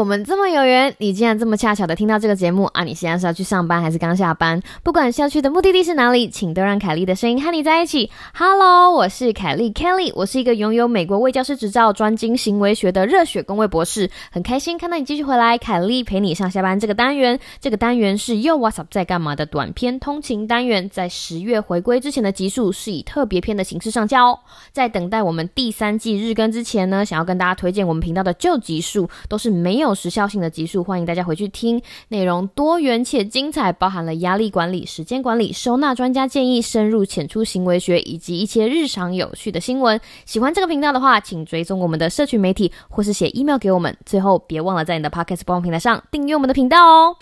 [0.00, 2.82] 我们这么有缘，你竟然这么恰巧的听到这个节目啊！
[2.84, 4.62] 你现在是要去上班还是刚下班？
[4.82, 8.10] 不管是要去的目的地是哪里，请都让凯莉的声音和你在一起。
[8.32, 14.10] Hello，我是凯莉 Kelly，我是一个拥有美国卫教师执照、专精行为学的热血工位博士。
[14.32, 17.38] 很开心看到你继续回来，凯莉陪你上下班这个单元。
[17.60, 24.38] 这个单元是又 What's Up 在干嘛的短篇通勤单元，在十月回归之前的集数是以特别篇的形式上架哦。
[24.72, 31.80] 在等待我们第三季日更之前呢，想要跟大家推荐我们频道的旧集数，都是没有时效性的集数，欢迎大家回去听。
[32.08, 40.00] 内容多元且精彩，包含了压力管理、时间管理、收纳专家建议、深入浅出行为学以及一些日常有趣的新闻。
[40.24, 43.96] 喜欢这个频道的话，请追踪我们的社群媒体，或是写 email 给我们。
[44.04, 47.16] 最后，别忘了在你的 Podcast 播放平台上订阅我们的频道哦。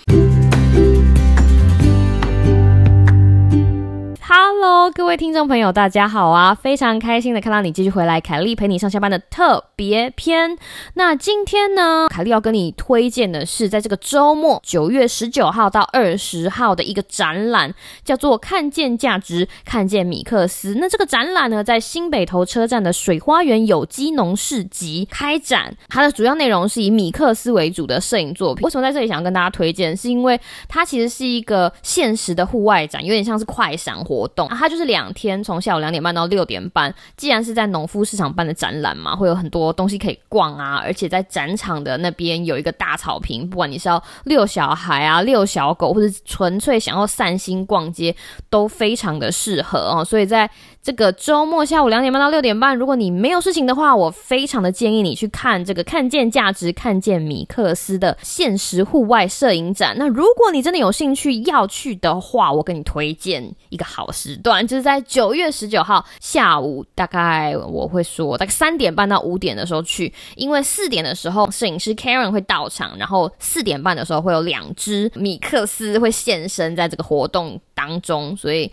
[4.31, 6.55] Hello，各位听众朋友，大家好啊！
[6.55, 10.59] 非常开心的看到你继续回来，凯莉陪你上下班的特别篇。
[10.93, 17.73] 那今天呢，凯莉要跟你推荐的是，在这个周末九月十九号到二十号的一个展览，
[18.05, 20.75] 叫做“看见价值，看见米克斯”。
[20.79, 25.75] 那这个展览呢，在新北投车站的水花园有机农市集开展。
[25.89, 28.63] 它的主要内容是以米克斯为主的摄影作品。
[28.67, 29.97] 为什么在这里想要跟大家推荐？
[29.97, 34.18] 是因为它其实是一个现实的户外展，有点像是快闪活。
[34.19, 36.93] 活动，它就是两天，从下午两点半到六点半。
[37.17, 40.81] 既然是在农夫市场办的展览嘛，会有很多东西可以逛啊。
[40.83, 48.15] 而且在展场的那边有一个大草坪，不管你是要遛小孩啊、遛小狗，或者纯粹想要散心逛街，
[48.51, 50.05] 都非常的适合哦。
[50.05, 50.51] 所以在
[50.89, 59.95] 这个周末下午两点半到六点半，如果你没有事情的话，我非常的建议你去看这个看见价值、看见米克斯的现实户外摄影展。
[59.99, 64.11] 那如果你真的有兴趣要去的话，我给你推荐一个好。
[64.11, 78.73] 时段就是在九月十九号下午，大概我会说大概三点半到五点的时候去，因为四点的时候摄影师 Karen 会到场，然后四点半的时候会有两只米克斯会现身在这个活动当中，所以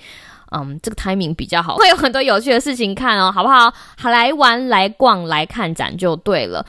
[0.52, 3.74] 嗯，这个 timing 比较好， 会有很多有趣的事情看哦，好不好？
[3.98, 6.66] 好来玩、来逛、来看展就对了。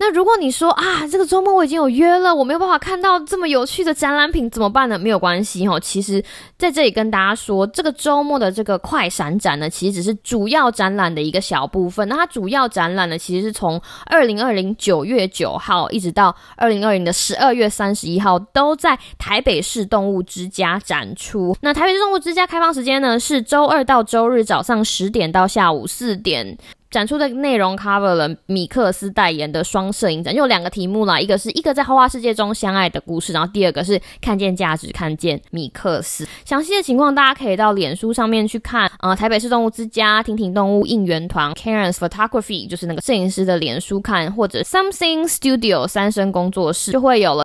[0.00, 4.96] 那如果你说啊，这个周末我已经有约了，我没有办法看到这么有趣的展览品，怎么办呢？
[4.96, 6.22] 没有关系哦，其实
[6.56, 12.08] 在这里跟大家说，这个周末的这个快闪展呢，其实只是主要展览的一个小部分。
[12.08, 21.56] 那它主要展览呢，其实是从二零二零九月九号一直到二零二零的十二月三十一号，都在台北市动物之家展出。
[21.60, 26.56] 那台北市动物之家开放时间呢，是周二到周日早上十点到下午四点。
[26.90, 36.26] 展出的内容 cover 了米克斯代言的双摄影展，有两个题目啦，一个是一个在花花世界中相爱的故事，然后第二个是看见价值，看见米克斯。
[36.46, 47.44] 详细的情况大家可以到脸书上面去看，呃，台北市动物之家、婷婷动物应援团、Karen's Photography 就是那个摄影师的脸书看，或者 Something Studio 三生工作室就会有了。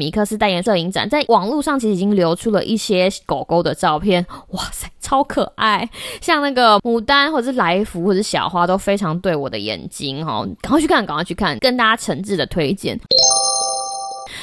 [0.00, 5.86] 米克斯代言摄影展，在网络上其实已经流出了一些狗狗的照片，哇塞，超可爱！
[6.22, 12.98] 像那个牡丹，或者是来福，或者是小花，都非常对我的眼睛哦，赶快去看，赶快去看，跟大家诚挚的推荐。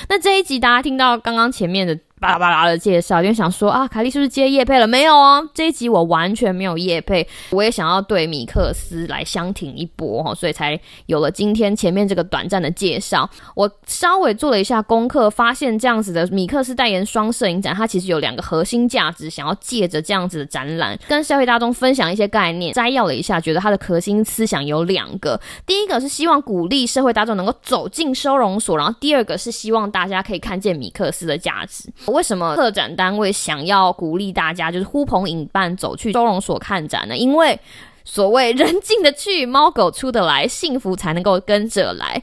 [0.07, 1.97] 那这一集大家听到刚刚前面的。
[2.19, 4.87] 巴拉巴拉的介绍，就想说啊，凯莉是不是接叶配了？
[4.87, 13.29] 没有哦，这一集我完全没有叶配，我也想要对米克斯来相挺一波哈，所以才有了今天前面这个短暂的介绍。
[13.55, 22.73] 我稍微做了一下功课，发现这样子的米克斯代言双摄影展，它其实有两个核心价值，想要借着这样子的展览跟社会大众分享一些概念。
[22.73, 31.87] 摘要了一下，觉得它的核心思想有两个，第一个是希望鼓励社会大众能够走进收容所，然后第二个是希望大家可以看见米克斯的价值。
[32.13, 37.15] 为什么特展单位想要鼓励大家就是呼朋引伴走去收容所看展呢？
[37.15, 37.59] 因为
[38.03, 42.21] 所谓人进得去，猫狗出得来，幸福才能够跟着来。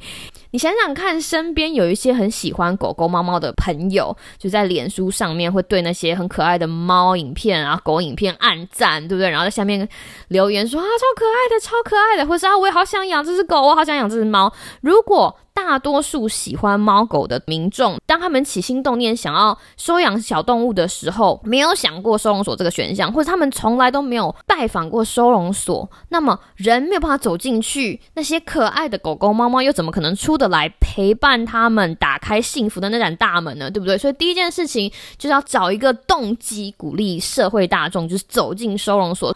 [0.50, 9.28] 你想想看，身边有一些很喜欢狗狗、猫猫的朋友，就在脸书上面会对那些很可爱的猫影片啊、狗影片暗赞，对不对？
[9.28, 9.86] 然后在下面
[10.28, 14.50] 留言说啊，超可爱的，超可爱的，或是啊，我也好想养这只狗，我好想养这只猫。
[14.80, 33.70] 如果大多数喜欢猫狗的民众，当他们起心动念想要收养小动物的时候，没有想过收容所这个选项，或者他们从来都没有拜访过收容所，那么人没有办法走进去，那些可爱的狗狗、猫猫又怎么可能出得来陪伴他们打开幸福的那盏大门呢？
[33.70, 33.96] 对不对？
[33.96, 39.32] 所以第一件事情就是要找一个动机，鼓励社会大众就是走进收容所。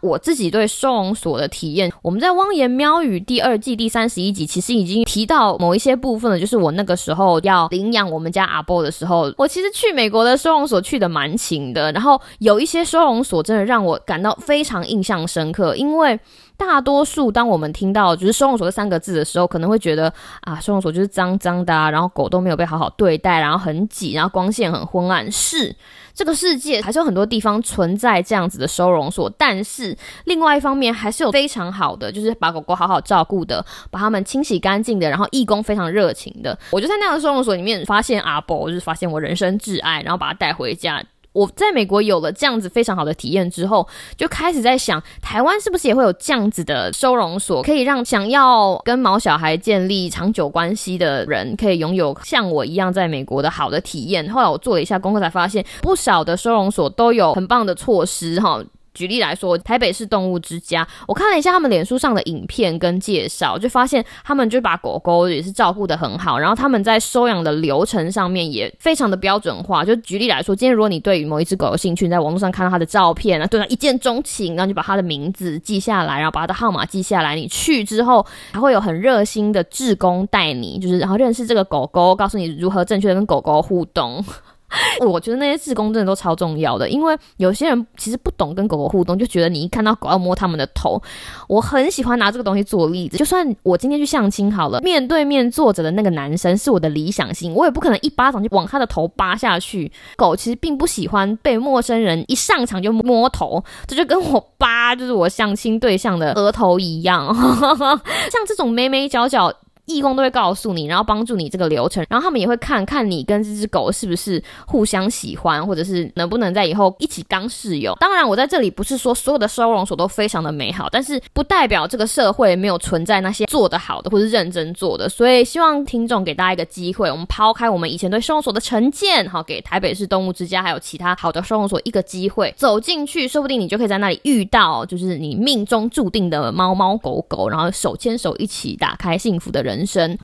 [0.00, 6.38] 我自己对收容所的体验，我们在《汪言喵语》第二季第三十一集其实已经提到某一些部分了。
[6.38, 16.18] 就是我那个时候要领养我们家阿波的时候，我其实去美国的收容所去的蛮勤的，然后有一些收容所真的让我感到非常印象深刻，因为。
[16.60, 20.12] 大多数当我们听到就是收容所这三个字的时候，可能会觉得
[20.42, 25.32] 啊，收容所就是脏脏的，然后狗都没有被好好对待，然后很挤，然后光线很昏暗。
[25.32, 25.74] 是
[26.12, 36.58] 这个世界还是有很多地方存在这样子的收容所，但是另外一方面还是有非常好的，就是把狗狗好好照顾的，把它们清洗干净的，然后义工非常热情的。
[36.70, 41.02] 我就在那样的收容所里面发现阿宝，就是发现我人生挚爱，然后把它带回家。
[41.32, 43.86] 我在美国有了这样子非常好的体验之后，
[44.16, 54.28] 就开始在想，台湾是不是也会有这样子的收容所，可以让想要跟毛小孩建立长久关系的人，可以拥有像我一样在美国的好的体验。
[54.28, 58.62] 后来我做了一下功课，才发现不少的收容所都有很棒的措施，哈。
[59.00, 69.82] 举例来说，台北市动物之家，我看了一下他们脸书上的影片跟介绍，就发现他们就把狗狗也是照顾的很好，然后他们在收养的流程上面也非常的标准化。
[69.82, 84.22] 就举例来说，今天如果你对于某一只狗有兴趣，你在网络上看到它的照片啊，对它一见钟情，然后就把它的名字记下来，然后把它的号码记下来，你去之后还会有很热心的志工带你，就是然后认识这个狗狗，告诉你如何正确的跟狗狗互动。
[85.06, 91.00] 我觉得那些志工真的都超重要的，因为有些人其实不懂跟狗狗互动，就觉得你一看到狗要摸他们的头。
[91.48, 99.90] 我很喜欢拿这个东西做例子，就算我今天去相亲好了，面对面坐着的那个男生是我的理想型，我也不可能一巴掌就往他的头扒下去。
[100.16, 109.52] 狗其实并不喜欢被陌生人一上场就摸头，这就跟我扒就是我相亲对象的额头一样， 像这种眉眉角角。
[109.94, 117.96] 义工都会告诉你，然后帮助你这个流程，然后他们也会看看你跟这只狗是不是互相喜欢，或者是能不能在以后一起当室友。
[118.00, 125.08] 当然，我在这里不是说所有的收容所都非常的美好，但是不代表这个社会没有存在那些做得好的或是认真做的。
[125.08, 139.79] 所以，希望听众给大家一个机会，我们抛开我们以前对收容所的成见，好，给台北市动物之家还有其他好的收容所一个机会，走进去，说不定你就可以在那里遇到，就是你命中注定的猫猫狗狗，然后手牵手一起打开幸福的人。
[139.80, 140.18] 人生。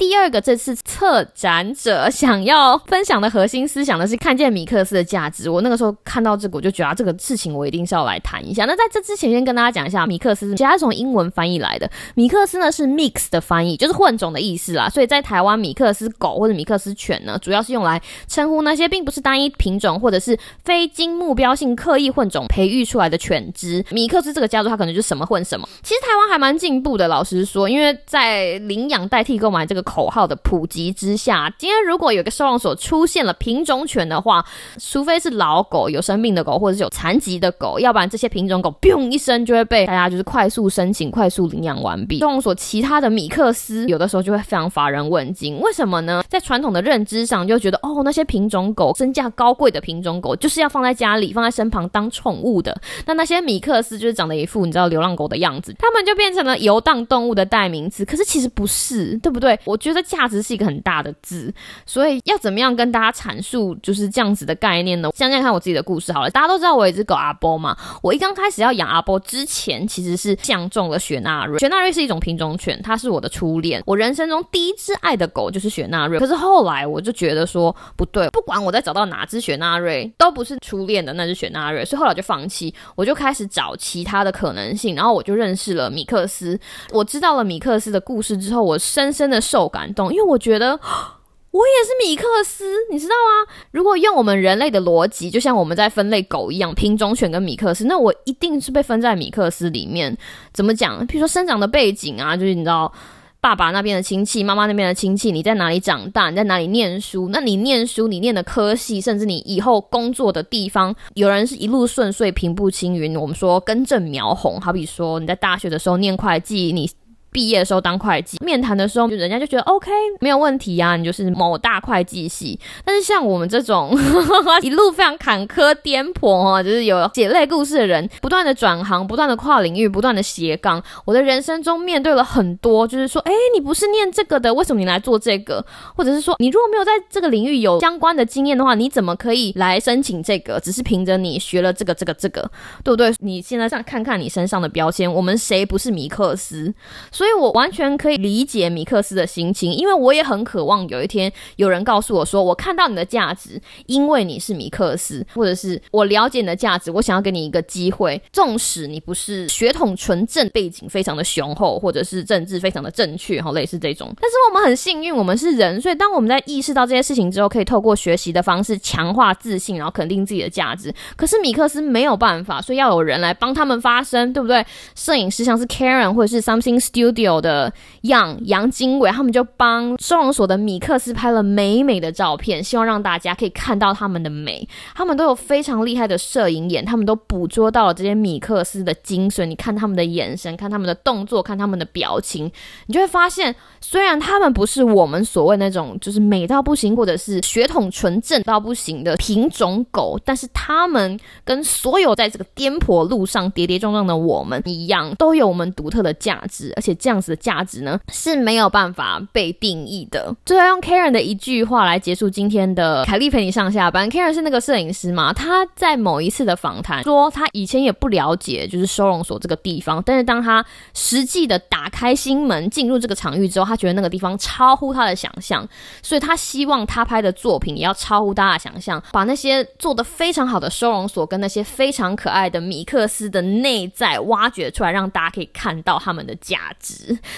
[0.00, 5.50] 第二个，这次策展者想要分享的核心思想呢，是看见米克斯的价值。
[5.50, 8.64] 我那个时候看到这个，我就觉得这个事情我一定是要来谈一下。
[8.64, 11.90] 那在这之前，先跟大家讲一下，米克斯其实它是从英文翻译来的。
[12.14, 14.88] 米克斯呢是 mix 的翻译，就是混种的意思啦。
[14.88, 23.84] 所以在台湾，米克斯狗或者米克斯犬呢，主要是用来称呼那些并不是单一品种或者是非经目标性刻意混种培育出来的犬只。
[23.90, 25.68] 米克斯这个家族，它可能就什么混什么。
[25.82, 29.84] 其实台湾还蛮进步的，老实说，因为在领养代替购买这个。
[29.90, 34.44] 口号的普及之下，今天如果有个收容所出现了品种犬的话，
[34.78, 42.20] 除非是老狗、有生病的狗，或者是有残疾的狗，要不然这些品种狗，砰一声就会被大家就是快速申请、快速领养完毕。
[42.20, 45.58] 收容所其他的米克斯，有的时候就会非常乏人问津。
[45.58, 46.22] 为什么呢？
[46.28, 52.80] 在传统的认知上，就觉得哦，那些品种狗、身价高贵的品种狗，就是要放在家里、放在身旁当宠物的。
[53.06, 58.04] 那那些米克斯就是长得一副你知道流浪狗的样子，他们就变成了游荡动物的代名词。
[58.04, 59.58] 可是其实不是，对不对？
[59.64, 59.79] 我。
[59.80, 61.52] 觉得价值是一个很大的字，
[61.86, 65.10] 所以要怎么样跟大家阐述就是这样子的概念呢？
[65.16, 66.30] 想想看我自己的故事好了。
[66.30, 71.58] 大家都知道我有一只狗阿波嘛，我一刚开始要养阿波之前，其实是相中了雪纳瑞。
[71.58, 76.18] 雪纳瑞是一种品种犬，它是我的初恋，我人生中第一只爱的狗就是雪纳瑞。
[76.18, 86.58] 可是后来我就觉得说不对，不管我在找到哪只雪纳瑞，都不是初恋的那只雪纳瑞，所以后来就放弃，我就开始找其他的可能性，然后我就认识了米克斯。
[86.90, 89.69] 我知道了米克斯的故事之后，我深深的受。
[89.70, 90.78] 感动，因为我觉得
[91.52, 93.52] 我也是米克斯，你知道吗？
[93.72, 100.16] 如果用我们人类的逻辑，就像我们在分类狗一样，品种犬跟米克斯，那我一定是被分在米克斯里面。
[100.52, 101.04] 怎么讲？
[101.08, 102.92] 比如说生长的背景啊，就是你知道
[103.40, 107.28] 爸爸那边的亲戚，妈妈那边的亲戚，你在哪里长大，你在哪里念书？
[107.32, 113.16] 那你念书，你念的科系，甚至你以后工作的地方，有人是一路顺遂，平步青云。
[113.16, 116.88] 我们说根正苗红，好比说你在大学的时候念会计，你。
[117.30, 122.58] 毕业的时候当会计，面谈的时候就人家就觉得 OK 没有问题呀，你就是某大会计系。
[122.84, 123.96] 但是像我们这种
[124.62, 130.82] 一路非常坎坷颠簸哈，就是有血泪故事的人，不断的转行，不断的跨领域，不断的斜杠。
[131.04, 135.64] 我的人生中面对了很多，就是说，哎，你不是念这个的，为什么你来做这个？
[135.94, 140.58] 或者是说，你如果没有在这个领域有相关的经验的话，你怎么可以来申请这个？
[140.60, 142.42] 只是凭着你学了这个、这个、这个，
[142.82, 143.12] 对不对？
[143.20, 146.72] 你现在上看看你身上的标签，我们谁不是米克斯？
[147.20, 164.10] 所以我完全可以理解米克斯的心情，因为我也很渴望有一天有人告诉我说，我看到你的价值，因为你是米克斯，或者是我了解你的价值，我想要给你一个机会，纵使你不是血统纯正，背景非常的雄厚，或者是政治非常的正确，好类似这种。
[164.18, 170.90] 但是我们很幸运，我们是人，所以当我们在意识到这些事情之后，可以透过学习的方式强化自信，然后肯定自己的价值。
[171.16, 174.64] 可是米克斯没有办法，所以要有人来帮他们发声，对不对？
[174.94, 177.09] 摄影师像是 Karen 或者是 Something Studio
[177.40, 184.68] 的 Young 杨经纬，他们就帮收容所的米克斯拍了美美的照片，希望让大家可以看到他们的美。
[184.94, 189.44] 他们都有非常厉害的摄影眼，他们都捕捉到了这些米克斯的精髓。
[189.44, 192.50] 你看他们的眼神，看他们的动作，看他们的表情，
[192.86, 210.32] 你就会发现，虽然他们不是我们所谓那种就是美到不行，或者是血统纯正到不行的品种狗，但是他们跟所有在这个颠簸路上跌跌撞撞的我们一样，都有我们独特的价值，而且这样子的价值呢是没有办法被定义的。
[210.44, 214.08] 最后用 Karen 的一句话来结束今天的凯莉陪你上下班。
[214.10, 215.32] Karen 是那个摄影师嘛？
[215.32, 220.64] 他在某一次的访谈说，他以前也不了解就是收容所这个地方，但是当他
[220.94, 225.66] 实际的打开心门进入这个场域之后，他觉得那个地方超乎他的想象，
[226.02, 236.89] 所以他希望他拍的作品也要超乎大家的想象，把那些做的非常好的收容所跟那些非常可爱的米克斯的内在挖掘出来，让大家可以看到他们的价值。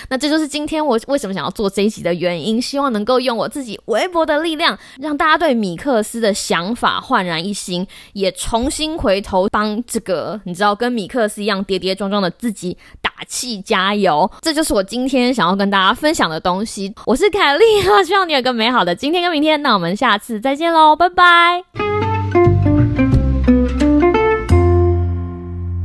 [0.08, 14.30] 那这就是今天我为什么想要做这一集的原因，希望能够用我自己微薄的力量，让大家对米克斯的想法焕然一新，也重新回头帮这个你知道跟米克斯一样跌跌撞撞的自己打气加油。
[14.40, 16.94] 这就是我今天想要跟大家分享的东西。
[17.06, 17.64] 我是凯莉，
[18.04, 19.62] 希望你有个美好的今天跟明天。
[19.62, 22.01] 那我们下次再见喽，拜拜。